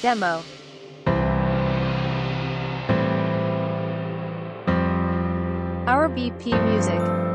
Demo. 0.00 0.44
Our 5.86 6.08
BP 6.08 6.52
Music. 6.66 7.27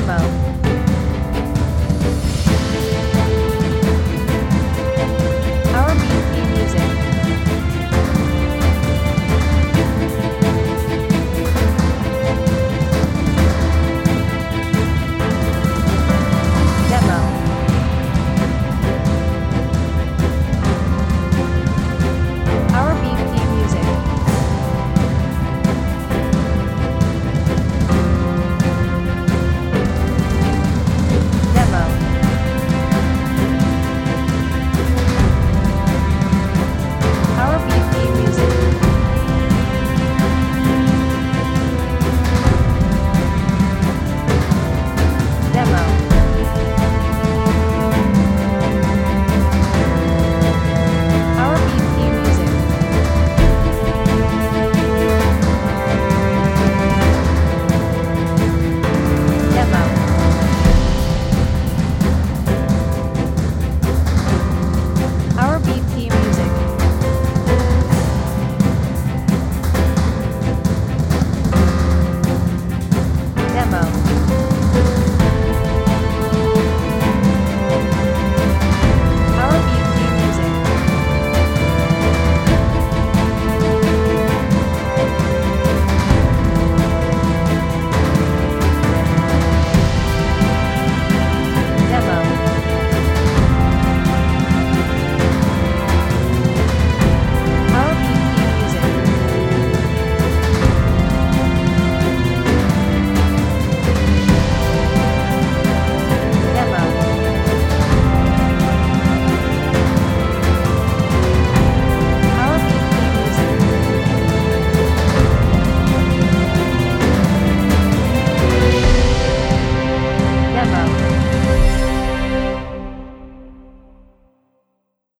demo. 0.00 0.39